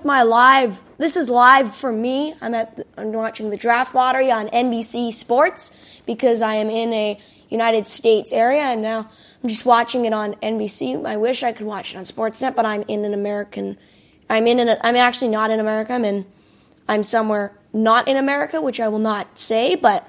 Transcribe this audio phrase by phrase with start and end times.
[0.00, 0.82] With my live.
[0.96, 2.32] This is live for me.
[2.40, 2.86] I'm at.
[2.96, 8.32] I'm watching the draft lottery on NBC Sports because I am in a United States
[8.32, 9.10] area, and now
[9.42, 11.04] I'm just watching it on NBC.
[11.04, 13.76] I wish I could watch it on Sportsnet, but I'm in an American.
[14.30, 14.78] I'm in an.
[14.82, 15.92] I'm actually not in America.
[15.92, 16.24] I'm in.
[16.88, 20.08] I'm somewhere not in America, which I will not say, but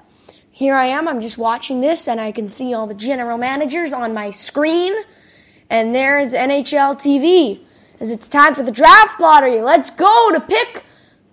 [0.49, 1.05] here I am.
[1.05, 4.94] I'm just watching this, and I can see all the general managers on my screen,
[5.69, 7.66] and there's NHL TV
[8.02, 9.61] as it's time for the draft lottery.
[9.61, 10.83] Let's go to pick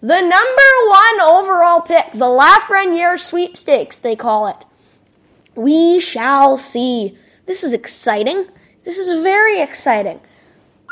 [0.01, 4.57] the number one overall pick, the Lafreniere sweepstakes, they call it.
[5.57, 7.19] We shall see.
[7.47, 8.47] This is exciting.
[8.85, 10.21] This is very exciting.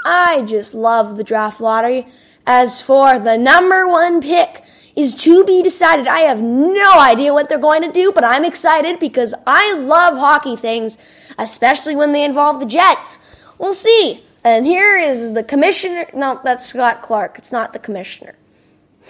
[0.05, 2.09] I just love the draft lottery.
[2.47, 4.65] As for the number one pick,
[4.97, 6.09] is to be decided.
[6.09, 10.17] I have no idea what they're going to do, but I'm excited because I love
[10.17, 13.45] hockey things, especially when they involve the Jets.
[13.59, 14.26] We'll see.
[14.47, 16.07] And here is the commissioner.
[16.15, 17.37] No, that's Scott Clark.
[17.37, 18.37] It's not the commissioner.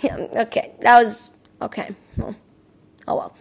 [0.02, 1.94] Yeah, okay, that was okay.
[2.16, 2.34] Well,
[3.06, 3.36] oh well.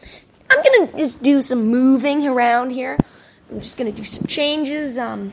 [0.50, 2.98] I'm gonna just do some moving around here.
[3.50, 4.98] I'm just gonna do some changes.
[4.98, 5.32] Um,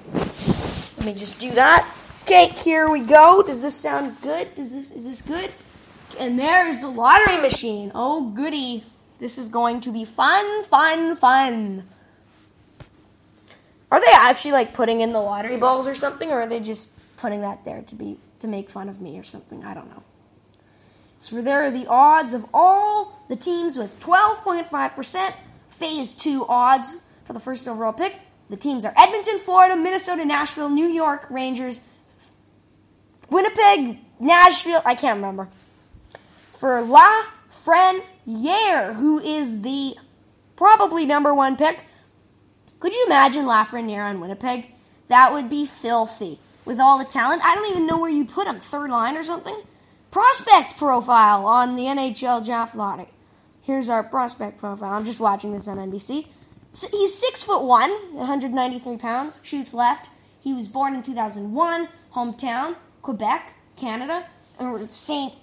[0.99, 1.93] let me just do that.
[2.23, 3.43] Okay, here we go.
[3.43, 4.55] Does this sound good?
[4.55, 5.51] Does this is this good?
[6.21, 7.91] And there's the lottery machine.
[7.93, 8.85] Oh goody!
[9.19, 11.89] This is going to be fun, fun, fun.
[13.93, 16.91] Are they actually like putting in the lottery balls or something, or are they just
[17.19, 19.63] putting that there to be to make fun of me or something?
[19.63, 20.03] I don't know.
[21.19, 25.35] So there are the odds of all the teams with 12.5%
[25.69, 28.19] phase two odds for the first overall pick.
[28.49, 31.79] The teams are Edmonton, Florida, Minnesota, Nashville, New York, Rangers,
[33.29, 34.81] Winnipeg, Nashville.
[34.87, 35.49] I can't remember.
[36.55, 39.97] For La Freniere, who is the
[40.57, 41.85] probably number one pick,
[42.83, 44.73] could you imagine Lafreniere on Winnipeg?
[45.07, 46.41] That would be filthy.
[46.65, 48.59] With all the talent, I don't even know where you'd put him.
[48.59, 49.57] Third line or something?
[50.11, 53.07] Prospect profile on the NHL draft lottery.
[53.61, 54.95] Here's our prospect profile.
[54.95, 56.27] I'm just watching this on NBC.
[56.73, 60.09] So he's six foot one, 193 pounds, shoots left.
[60.41, 64.27] He was born in 2001, hometown, Quebec, Canada,
[64.59, 65.35] or Saint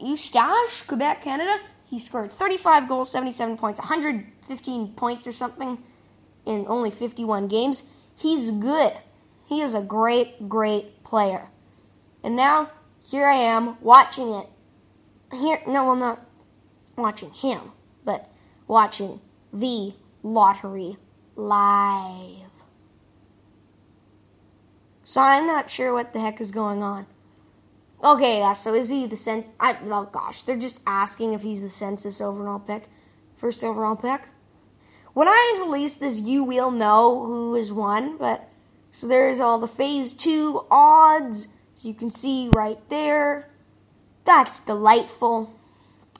[0.00, 1.58] Eustache, Quebec, Canada.
[1.84, 5.76] He scored 35 goals, 77 points, 115 points or something
[6.46, 7.82] in only 51 games.
[8.16, 8.92] He's good.
[9.46, 11.48] He is a great, great player.
[12.24, 12.70] And now,
[13.08, 14.46] here I am watching it.
[15.32, 16.24] Here, no, I'm not
[16.96, 17.72] watching him,
[18.04, 18.30] but
[18.66, 19.20] watching
[19.52, 19.92] the
[20.22, 20.96] lottery
[21.34, 22.50] live.
[25.04, 27.06] So I'm not sure what the heck is going on.
[28.02, 29.52] Okay, yeah, so is he the sense?
[29.58, 32.88] I, oh gosh, they're just asking if he's the census overall pick,
[33.36, 34.22] first overall pick.
[35.16, 38.18] When I release this, you will know who has won.
[38.18, 38.50] But
[38.90, 43.48] so there's all the phase two odds, so you can see right there.
[44.26, 45.58] That's delightful,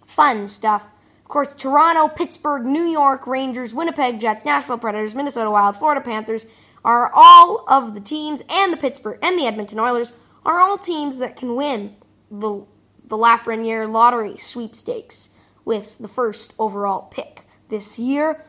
[0.06, 0.90] fun stuff.
[1.18, 6.46] Of course, Toronto, Pittsburgh, New York Rangers, Winnipeg Jets, Nashville Predators, Minnesota Wild, Florida Panthers
[6.82, 11.18] are all of the teams, and the Pittsburgh and the Edmonton Oilers are all teams
[11.18, 11.96] that can win
[12.30, 12.64] the
[13.04, 15.28] the Lafreniere Lottery sweepstakes
[15.66, 18.45] with the first overall pick this year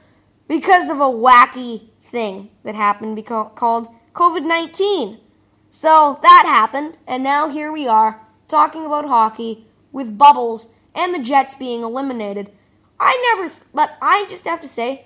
[0.48, 5.20] because of a wacky thing that happened because, called COVID 19.
[5.72, 11.20] So that happened, and now here we are talking about hockey with bubbles and the
[11.20, 12.52] Jets being eliminated.
[13.00, 15.06] I never, but I just have to say,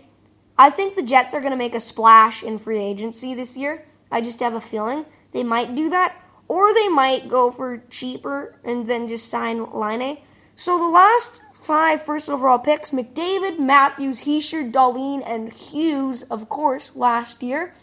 [0.58, 3.86] I think the Jets are going to make a splash in free agency this year.
[4.12, 6.16] I just have a feeling they might do that,
[6.48, 10.20] or they might go for cheaper and then just sign Laine.
[10.56, 16.96] So the last five first overall picks McDavid, Matthews, Hischier, Dahlin, and Hughes, of course,
[16.96, 17.74] last year.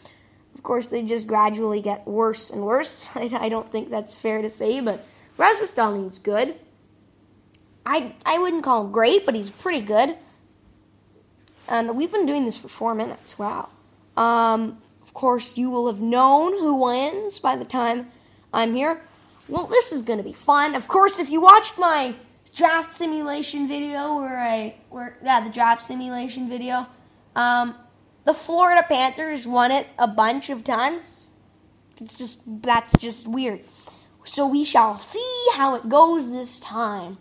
[0.54, 3.08] Of course, they just gradually get worse and worse.
[3.14, 6.56] I, I don't think that's fair to say, but Rasmus Dahlin's good.
[7.86, 10.16] I, I wouldn't call him great, but he's pretty good.
[11.68, 13.38] and we've been doing this for four minutes.
[13.38, 13.70] Wow.
[14.16, 18.10] Um, of course, you will have known who wins by the time
[18.52, 19.00] I'm here.
[19.46, 20.74] Well, this is going to be fun.
[20.74, 22.14] Of course, if you watched my
[22.58, 26.86] draft simulation video, where I, where yeah, the draft simulation video,
[27.36, 27.74] um,
[28.26, 31.30] the Florida Panthers won it a bunch of times.
[32.00, 33.60] It's just that's just weird.
[34.24, 37.18] So we shall see how it goes this time.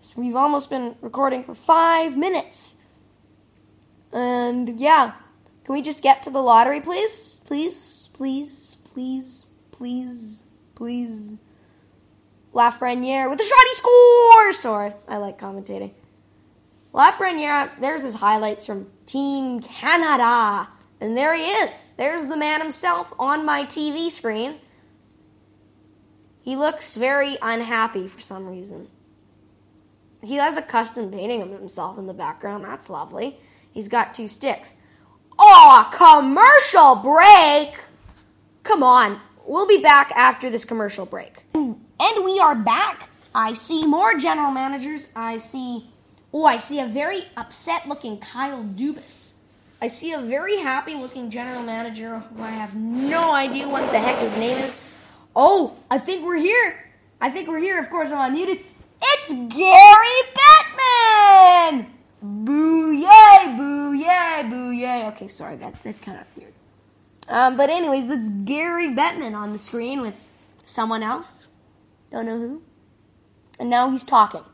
[0.00, 2.76] So we've almost been recording for five minutes.
[4.12, 5.12] And yeah,
[5.64, 7.40] can we just get to the lottery, please?
[7.46, 10.44] Please, please, please, please,
[10.74, 11.34] please.
[12.52, 14.52] Lafreniere with a shoddy score!
[14.52, 15.92] Sorry, I like commentating.
[16.92, 20.68] Lafreniere, there's his highlights from Team Canada.
[21.00, 21.94] And there he is.
[21.96, 24.56] There's the man himself on my TV screen.
[26.42, 28.88] He looks very unhappy for some reason.
[30.22, 32.64] He has a custom painting of himself in the background.
[32.64, 33.38] That's lovely.
[33.72, 34.76] He's got two sticks.
[35.38, 37.74] Oh, commercial break!
[38.62, 39.20] Come on.
[39.44, 41.44] We'll be back after this commercial break.
[42.02, 43.08] And we are back.
[43.32, 45.06] I see more general managers.
[45.14, 45.86] I see,
[46.34, 49.34] oh, I see a very upset looking Kyle Dubas.
[49.80, 54.00] I see a very happy looking general manager who I have no idea what the
[54.00, 54.76] heck his name is.
[55.36, 56.90] Oh, I think we're here.
[57.20, 57.78] I think we're here.
[57.78, 58.58] Of course, I'm unmuted.
[59.00, 61.86] It's Gary Bettman!
[62.20, 65.06] Boo yay, boo yay, boo yay.
[65.08, 66.52] Okay, sorry, that's that's kind of weird.
[67.28, 70.20] Um, but anyways, that's Gary Bettman on the screen with
[70.64, 71.46] someone else.
[72.12, 72.62] Don't know who.
[73.58, 74.44] And now he's talking.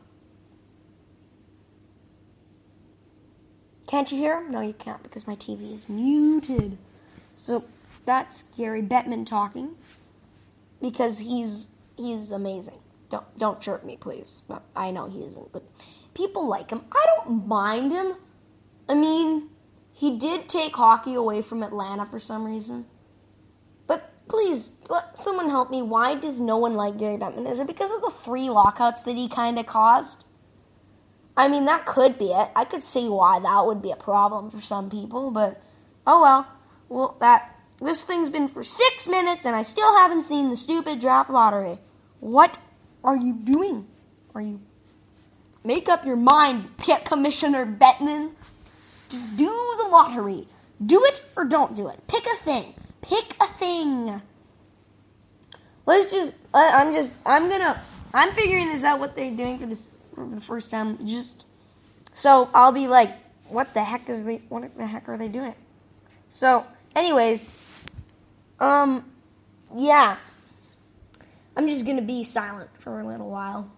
[3.85, 4.51] Can't you hear him?
[4.51, 6.77] No, you can't because my TV is muted.
[7.33, 7.65] So
[8.05, 9.75] that's Gary Bettman talking
[10.81, 12.79] because he's he's amazing.
[13.09, 14.43] Don't don't chirp me, please.
[14.75, 15.63] I know he isn't, but
[16.13, 16.81] people like him.
[16.91, 18.13] I don't mind him.
[18.87, 19.49] I mean,
[19.91, 22.85] he did take hockey away from Atlanta for some reason.
[24.29, 25.81] Please, let someone help me.
[25.81, 27.49] Why does no one like Gary Bettman?
[27.49, 30.23] Is it because of the three lockouts that he kind of caused?
[31.35, 32.49] I mean, that could be it.
[32.55, 35.61] I could see why that would be a problem for some people, but
[36.05, 36.47] oh well.
[36.89, 40.99] Well, that this thing's been for six minutes and I still haven't seen the stupid
[40.99, 41.79] draft lottery.
[42.19, 42.59] What
[43.03, 43.87] are you doing?
[44.35, 44.61] Are you
[45.63, 46.69] make up your mind,
[47.05, 48.33] Commissioner Bettman?
[49.09, 50.47] Just do the lottery.
[50.85, 52.07] Do it or don't do it.
[52.07, 52.75] Pick a thing.
[53.01, 54.21] Pick a thing.
[55.85, 56.33] Let's just.
[56.53, 57.15] I'm just.
[57.25, 57.81] I'm gonna.
[58.13, 58.99] I'm figuring this out.
[58.99, 61.05] What they're doing for this for the first time.
[61.05, 61.45] Just
[62.13, 63.15] so I'll be like,
[63.47, 64.41] what the heck is they?
[64.49, 65.55] What the heck are they doing?
[66.27, 66.65] So,
[66.95, 67.49] anyways,
[68.59, 69.05] um,
[69.75, 70.17] yeah.
[71.55, 73.71] I'm just gonna be silent for a little while.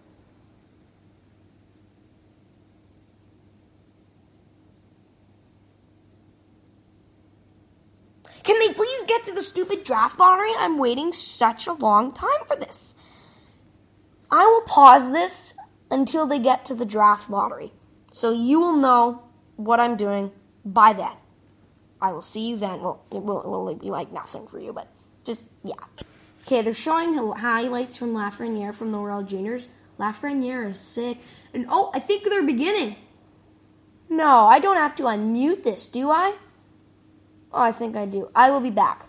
[8.42, 10.52] Can they please get to the stupid draft lottery?
[10.58, 12.94] I'm waiting such a long time for this.
[14.30, 15.54] I will pause this
[15.90, 17.72] until they get to the draft lottery.
[18.12, 19.22] So you will know
[19.56, 20.32] what I'm doing
[20.64, 21.12] by then.
[22.00, 22.80] I will see you then.
[22.80, 24.88] Well, it will, it will be like nothing for you, but
[25.24, 25.74] just, yeah.
[26.44, 29.68] Okay, they're showing highlights from Lafreniere from the World Juniors.
[29.98, 31.18] Lafreniere is sick.
[31.54, 32.96] And oh, I think they're beginning.
[34.08, 36.34] No, I don't have to unmute this, do I?
[37.54, 38.30] Oh, I think I do.
[38.34, 39.06] I will be back.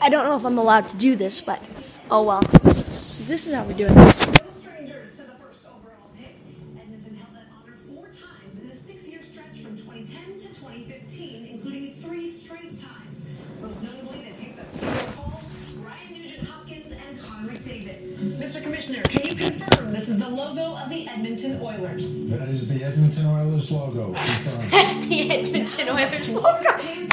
[0.00, 1.60] I don't know if I'm allowed to do this, but
[2.10, 2.42] oh well.
[2.90, 4.45] So this is how we do it.
[25.88, 27.06] Edmonton Oilers logo.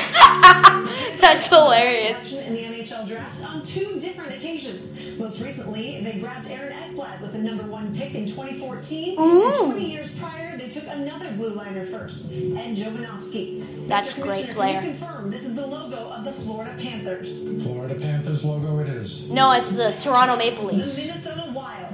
[1.22, 2.34] That's hilarious.
[2.34, 5.00] In the NHL draft on two different occasions.
[5.18, 9.20] Most recently, they grabbed Aaron Ekblad with the number one pick in 2014.
[9.20, 9.72] Ooh.
[9.72, 13.88] 20 years prior, they took another blue liner first, and Jovanovski.
[13.88, 14.80] That's a great player.
[14.82, 17.64] Can you confirm this is the logo of the Florida Panthers?
[17.64, 19.30] Florida Panthers logo it is.
[19.30, 20.96] No, it's the Toronto Maple Leafs.
[20.96, 21.93] The Minnesota Wild.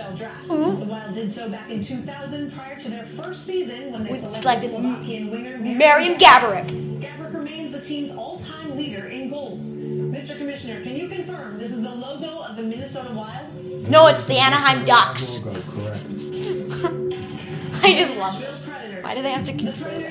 [0.00, 0.48] NHL draft.
[0.48, 0.80] Mm-hmm.
[0.80, 4.20] The Wild did so back in 2000 prior to their first season when they With
[4.20, 7.00] selected Slovakian winger Marian Gaborik.
[7.00, 9.60] Gaborik remains the team's all-time leader in goals.
[9.60, 10.36] Mr.
[10.36, 13.88] Commissioner, can you confirm this is the logo of the Minnesota Wild?
[13.88, 15.46] No, it's the Anaheim Ducks.
[15.46, 16.04] Logo, correct.
[17.82, 18.66] I just love this.
[19.00, 20.02] Why do they have to confirm?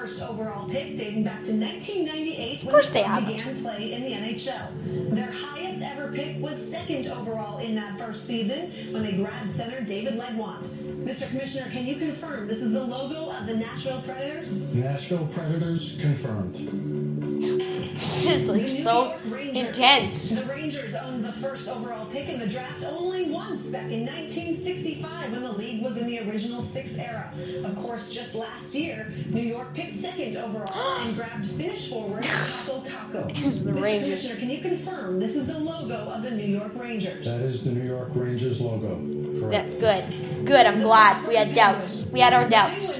[0.00, 3.36] First first overall pick dating back to 1998 when they club haven't.
[3.36, 5.14] began play in the NHL.
[5.14, 9.82] Their highest ever pick was second overall in that first season when they grabbed center
[9.82, 10.62] David Legwand.
[11.04, 11.28] Mr.
[11.28, 14.60] Commissioner, can you confirm this is the logo of the Nashville Predators?
[14.72, 17.69] Nashville Predators confirmed.
[18.00, 19.56] This is like New so Rangers.
[19.68, 20.30] intense.
[20.30, 25.32] The Rangers owned the first overall pick in the draft only once back in 1965
[25.32, 27.30] when the league was in the original six era.
[27.62, 32.86] Of course, just last year, New York picked second overall and grabbed Finnish forward Kaapo
[32.86, 33.34] Kakko.
[33.34, 33.82] This is the Mr.
[33.82, 34.20] Rangers.
[34.22, 37.24] Commissioner, can you confirm this is the logo of the New York Rangers?
[37.26, 38.98] That is the New York Rangers logo.
[38.98, 39.80] Yeah, Correct.
[39.80, 40.46] good.
[40.46, 40.66] Good.
[40.66, 41.26] I'm glad.
[41.28, 42.12] We had doubts.
[42.12, 42.98] We had our The doubts.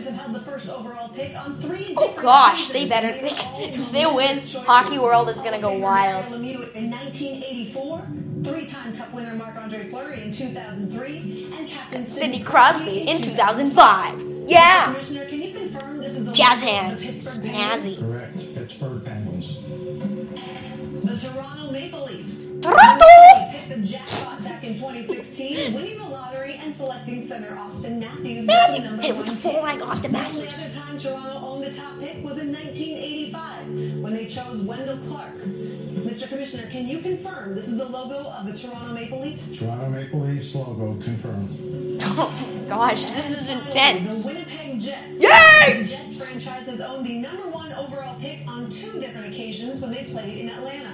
[0.66, 3.12] Penguins have held the first overall pick on three Oh different gosh, they better.
[3.12, 3.30] They,
[3.74, 4.38] if they win.
[4.64, 6.24] Hockey World is gonna go Hall of Famer wild.
[6.26, 8.06] Lemieux in 1984,
[8.44, 14.46] three-time Cup winner Marc-Andre Fleury in 2003, and Captain Sidney Crosby in 2005.
[14.48, 14.86] Yeah.
[14.92, 17.02] Commissioner, can you confirm this is the Jazz hands.
[17.02, 17.98] the Pittsburgh Penguins?
[17.98, 18.10] Snazzy.
[18.10, 18.54] Correct.
[18.54, 19.58] Pittsburgh Penguins.
[21.04, 21.59] The Toronto Maple Leafs.
[22.62, 22.76] Toronto!
[22.78, 27.98] The Maple Leafs hit jackpot back in 2016, winning the lottery and selecting center Auston
[27.98, 29.62] Matthews as the number it with one the full pick.
[29.62, 30.36] leg, Auston The Matthews.
[30.38, 34.98] only other time Toronto owned the top pick was in 1985 when they chose Wendell
[34.98, 35.36] Clark.
[35.38, 36.28] Mr.
[36.28, 39.56] Commissioner, can you confirm this is the logo of the Toronto Maple Leafs?
[39.56, 41.98] Toronto Maple Leafs logo confirmed.
[42.02, 42.32] Oh
[42.68, 43.70] gosh, this is intense.
[43.70, 44.24] The intense.
[44.24, 45.22] Winnipeg Jets.
[45.22, 45.82] Yay!
[45.82, 49.92] The Jets franchise has owned the number one overall pick on two different occasions when
[49.92, 50.89] they played in Atlanta.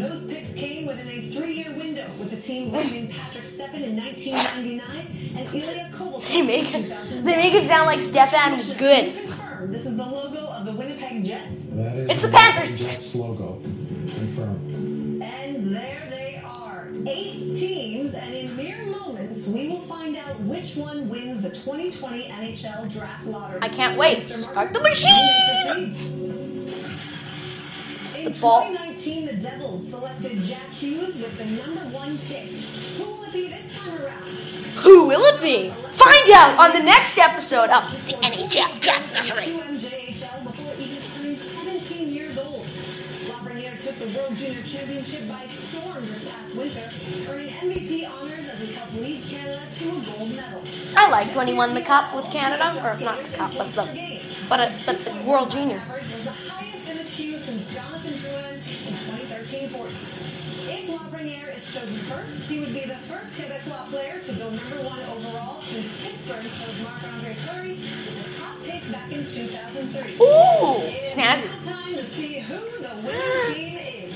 [0.00, 5.36] Those picks came within a three-year window, with the team landing Patrik Stefan in 1999
[5.36, 6.88] and Ilya Kovalchuk They make in it.
[6.88, 7.24] 2001.
[7.26, 9.12] They make it sound like Stefan was good.
[9.14, 11.66] confirm this is the logo of the Winnipeg Jets?
[11.66, 12.78] That is It's the Winnipeg Panthers.
[12.78, 15.22] Jets logo confirmed.
[15.22, 20.76] And there they are, eight teams, and in mere moments, we will find out which
[20.76, 23.58] one wins the 2020 NHL Draft Lottery.
[23.60, 24.22] I can't wait.
[24.22, 26.39] Start the machine!
[28.20, 32.48] In The ball- 2019, the Devils selected Jack Hughes with the number one pick.
[32.98, 34.28] Who will it be this time around?
[34.84, 35.70] Who will it be?
[35.92, 39.46] Find out on the next episode of the NHL Draft Lottery.
[39.46, 42.66] Before even turning 17 years old.
[43.24, 46.90] Lafreniere took the World Junior Championship by storm this past winter,
[47.30, 48.60] earning MVP honors as
[49.00, 50.62] lead Canada to a gold medal.
[50.94, 54.20] I liked when he won the cup with Canada, or not the cup, but the
[54.48, 55.82] but a, but the World Junior.
[59.68, 59.90] 2013-14.
[60.72, 64.76] If Lafreniere is chosen first, he would be the first Quebecois player to go number
[64.82, 70.14] one overall since Pittsburgh chose Marc-Andre Fleury with the top pick back in 2003.
[70.14, 71.50] Ooh, It is snazzy.
[71.50, 74.14] now time to see who the winning team is.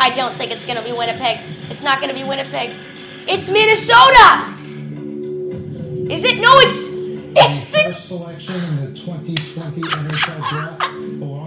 [0.00, 1.38] I don't think it's gonna be Winnipeg.
[1.70, 2.70] It's not gonna be Winnipeg.
[3.28, 4.48] It's Minnesota.
[6.12, 6.40] Is it?
[6.40, 6.90] No, it's
[7.34, 10.82] it's The the first selection in the 2020 NHL draft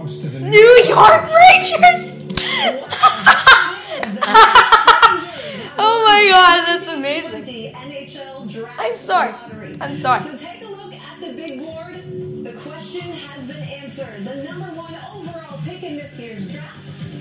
[0.06, 2.22] belongs to the New York Rangers.
[5.78, 7.44] Oh my God, that's amazing.
[7.44, 9.32] NHL draft I'm sorry.
[9.32, 9.76] lottery.
[9.80, 10.20] I'm sorry.
[10.20, 11.94] So take a look at the big board.
[12.44, 14.24] The question has been answered.
[14.24, 16.78] The number one overall pick in this year's draft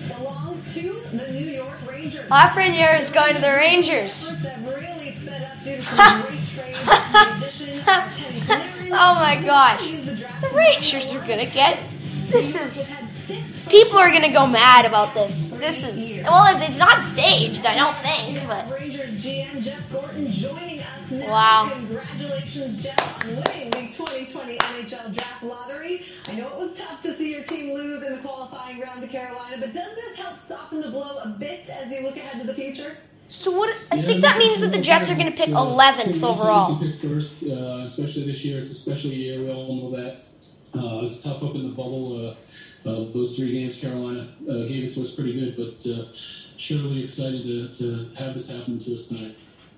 [0.07, 2.29] belongs to the New York Rangers.
[2.29, 4.31] Lafreniere is going to the Rangers.
[4.63, 6.85] Really sped up due to some great trades.
[6.85, 8.89] The addition of Teddy Panarin.
[8.93, 9.81] Oh my gosh.
[10.05, 11.77] The draft The to Rangers are gonna get.
[12.31, 12.75] This is.
[12.75, 15.49] has had six People are gonna go mad about this.
[15.49, 16.23] This is.
[16.23, 18.69] Well, it's not staged, I don't think, but.
[18.71, 21.29] Rangers GM Jeff Gorton joining us now.
[21.29, 21.71] Wow.
[21.73, 26.05] Congratulations, Jeff, on winning the 2020 NHL Draft Lottery.
[26.27, 29.07] I know it was tough to see your team lose in the qualifying round to
[29.07, 32.47] Carolina, but does this help soften the blow a bit as you look ahead to
[32.47, 32.97] the future?
[33.29, 33.75] So what?
[33.91, 36.77] I think that means that the Jets are gonna pick 11th overall.
[36.77, 38.59] Pick first, uh, especially this year.
[38.59, 39.41] It's a special year.
[39.41, 40.23] We all know that.
[40.75, 42.27] Uh, it was tough up in the bubble.
[42.27, 42.35] Uh,
[42.85, 46.05] uh, those three games, Carolina uh, gave it to us pretty good, but uh,
[46.57, 49.37] surely excited to, to have this happen to us tonight.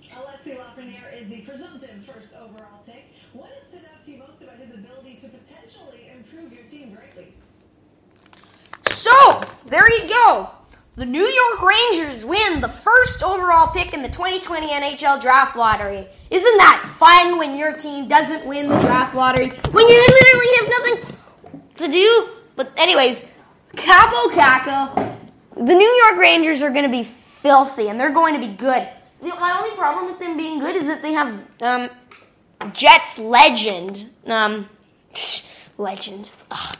[0.09, 3.13] Alexi Lafreniere is the presumptive first overall pick.
[3.33, 6.95] What has stood out to you most about his ability to potentially improve your team
[6.95, 7.33] greatly?
[8.89, 10.56] So there you go.
[10.97, 16.07] The New York Rangers win the first overall pick in the 2020 NHL Draft Lottery.
[16.31, 19.49] Isn't that fun when your team doesn't win the draft lottery?
[19.49, 21.17] When you literally have nothing
[21.75, 22.29] to do?
[22.55, 23.29] But anyways,
[23.73, 25.15] Kaapo Kakko,
[25.55, 28.89] the New York Rangers are going to be filthy and they're going to be good.
[29.21, 31.91] The, my only problem with them being good is that they have um,
[32.73, 34.09] Jets legend.
[34.25, 34.67] Um,
[35.77, 36.31] legend.
[36.49, 36.75] Ugh,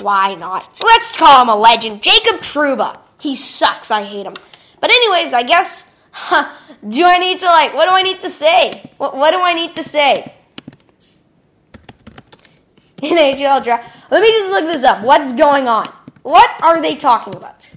[0.00, 0.66] why not?
[0.82, 2.02] Let's call him a legend.
[2.02, 2.96] Jacob Trouba.
[3.20, 3.90] He sucks.
[3.90, 4.34] I hate him.
[4.80, 5.86] But anyways, I guess.
[6.12, 6.52] Huh,
[6.88, 7.74] do I need to like?
[7.74, 8.90] What do I need to say?
[8.96, 10.34] What What do I need to say?
[12.96, 14.10] NHL draft.
[14.10, 15.04] Let me just look this up.
[15.04, 15.86] What's going on?
[16.22, 17.70] What are they talking about?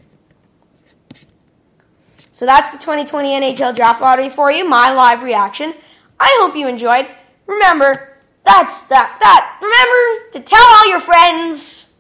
[2.32, 4.68] So that's the 2020 NHL draft lottery for you.
[4.68, 5.74] My live reaction.
[6.20, 7.08] I hope you enjoyed.
[7.46, 9.18] Remember, that's that.
[9.22, 9.60] That.
[9.62, 11.94] Remember to tell all your friends.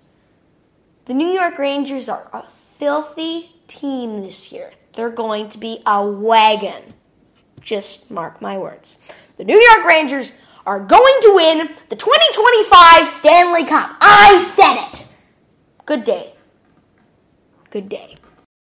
[1.05, 2.29] The New York Rangers are
[2.83, 4.73] filthy team this year.
[4.91, 6.93] They're going to be a wagon.
[7.61, 8.97] Just mark my words.
[9.37, 10.33] The New York Rangers
[10.65, 13.95] are going to win the 2025 Stanley Cup.
[14.01, 15.07] I said it.
[15.85, 16.33] Good day.
[17.69, 18.15] Good day.